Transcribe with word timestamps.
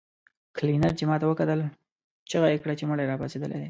کلينر 0.57 0.91
چې 0.99 1.03
ماته 1.09 1.25
وکتل 1.27 1.59
چيغه 2.29 2.47
يې 2.53 2.61
کړه 2.63 2.73
چې 2.79 2.83
مړی 2.89 3.05
راپاڅېدلی 3.11 3.53
دی. 3.59 3.59